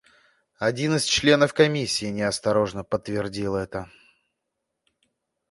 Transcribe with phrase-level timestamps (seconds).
[0.57, 3.87] Один из членов комиссии неосторожно подтвердил это.